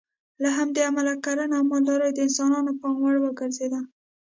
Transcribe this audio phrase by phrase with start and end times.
[0.43, 3.81] له همدې امله کرنه او مالداري د انسانانو پام وړ وګرځېده.